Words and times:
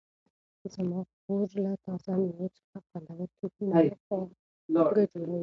زما 0.73 0.99
خور 1.19 1.49
له 1.63 1.71
تازه 1.83 2.11
مېوو 2.21 2.47
څخه 2.57 2.77
خوندورې 2.87 3.25
کیکونه 3.37 3.75
او 3.79 3.95
خواږه 4.67 5.03
جوړوي. 5.11 5.39